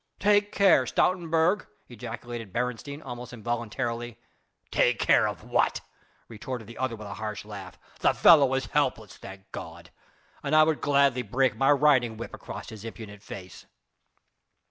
[0.17, 4.17] "Take care, Stoutenburg," ejaculated Beresteyn almost involuntarily.
[4.71, 5.81] "Take care of what,"
[6.27, 9.91] retorted the other with a harsh laugh, "the fellow is helpless, thank God!
[10.41, 13.67] and I would gladly break my riding whip across his impudent face."